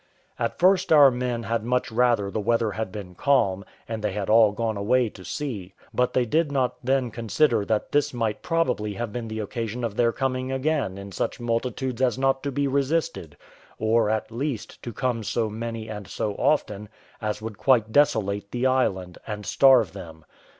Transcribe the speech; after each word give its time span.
At 0.39 0.57
first 0.57 0.91
our 0.91 1.11
men 1.11 1.43
had 1.43 1.63
much 1.63 1.91
rather 1.91 2.31
the 2.31 2.39
weather 2.39 2.71
had 2.71 2.91
been 2.91 3.13
calm, 3.13 3.63
and 3.87 4.03
they 4.03 4.13
had 4.13 4.31
all 4.31 4.51
gone 4.51 4.75
away 4.75 5.09
to 5.09 5.23
sea: 5.23 5.75
but 5.93 6.13
they 6.13 6.25
did 6.25 6.51
not 6.51 6.83
then 6.83 7.11
consider 7.11 7.63
that 7.65 7.91
this 7.91 8.11
might 8.11 8.41
probably 8.41 8.95
have 8.95 9.13
been 9.13 9.27
the 9.27 9.37
occasion 9.37 9.83
of 9.83 9.95
their 9.97 10.11
coming 10.11 10.51
again 10.51 10.97
in 10.97 11.11
such 11.11 11.39
multitudes 11.39 12.01
as 12.01 12.17
not 12.17 12.41
to 12.41 12.51
be 12.51 12.67
resisted, 12.67 13.37
or, 13.77 14.09
at 14.09 14.31
least, 14.31 14.81
to 14.81 14.91
come 14.91 15.23
so 15.23 15.51
many 15.51 15.87
and 15.87 16.07
so 16.07 16.33
often 16.33 16.89
as 17.21 17.39
would 17.39 17.59
quite 17.59 17.91
desolate 17.91 18.49
the 18.49 18.65
island, 18.65 19.19
and 19.27 19.45
starve 19.45 19.93
them. 19.93 20.25